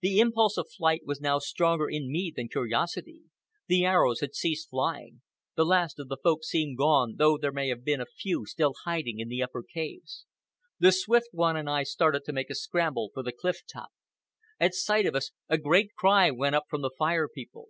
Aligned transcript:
The 0.00 0.20
impulse 0.20 0.56
of 0.56 0.70
flight 0.74 1.02
was 1.04 1.20
now 1.20 1.38
stronger 1.38 1.86
in 1.86 2.10
me 2.10 2.32
than 2.34 2.48
curiosity. 2.48 3.24
The 3.66 3.84
arrows 3.84 4.20
had 4.20 4.34
ceased 4.34 4.70
flying. 4.70 5.20
The 5.54 5.66
last 5.66 5.98
of 5.98 6.08
the 6.08 6.16
Folk 6.16 6.44
seemed 6.44 6.78
gone, 6.78 7.16
though 7.18 7.36
there 7.36 7.52
may 7.52 7.68
have 7.68 7.84
been 7.84 8.00
a 8.00 8.06
few 8.06 8.46
still 8.46 8.72
hiding 8.86 9.18
in 9.20 9.28
the 9.28 9.42
upper 9.42 9.62
caves. 9.62 10.24
The 10.78 10.92
Swift 10.92 11.28
One 11.32 11.58
and 11.58 11.68
I 11.68 11.82
started 11.82 12.24
to 12.24 12.32
make 12.32 12.48
a 12.48 12.54
scramble 12.54 13.10
for 13.12 13.22
the 13.22 13.32
cliff 13.38 13.60
top. 13.70 13.90
At 14.58 14.72
sight 14.72 15.04
of 15.04 15.14
us 15.14 15.30
a 15.46 15.58
great 15.58 15.94
cry 15.94 16.30
went 16.30 16.54
up 16.54 16.64
from 16.70 16.80
the 16.80 16.92
Fire 16.98 17.28
People. 17.28 17.68